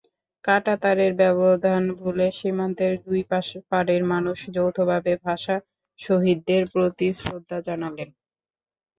[0.43, 3.21] কাঁটাতারের ব্যবধান ভুলে সীমান্তের দুই
[3.71, 5.55] পারের মানুষ যৌথভাবে ভাষা
[5.99, 8.09] শহীদদের প্রতি শ্রদ্ধা জানালেন।